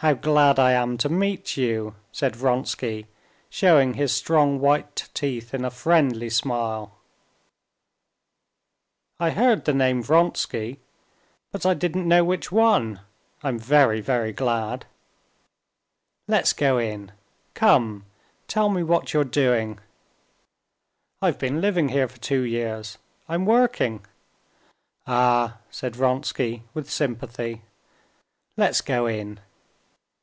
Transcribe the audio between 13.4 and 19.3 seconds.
I'm very, very glad!" "Let's go in. Come, tell me what you're